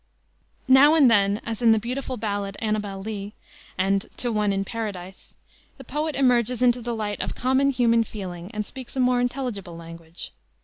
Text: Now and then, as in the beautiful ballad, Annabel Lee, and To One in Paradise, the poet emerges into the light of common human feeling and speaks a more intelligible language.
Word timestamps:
Now 0.67 0.95
and 0.95 1.11
then, 1.11 1.39
as 1.45 1.61
in 1.61 1.73
the 1.73 1.77
beautiful 1.77 2.17
ballad, 2.17 2.57
Annabel 2.59 2.99
Lee, 3.03 3.33
and 3.77 4.07
To 4.17 4.31
One 4.31 4.51
in 4.51 4.65
Paradise, 4.65 5.35
the 5.77 5.83
poet 5.83 6.15
emerges 6.15 6.63
into 6.63 6.81
the 6.81 6.95
light 6.95 7.21
of 7.21 7.35
common 7.35 7.69
human 7.69 8.03
feeling 8.03 8.49
and 8.51 8.65
speaks 8.65 8.95
a 8.95 8.99
more 8.99 9.21
intelligible 9.21 9.77
language. 9.77 10.31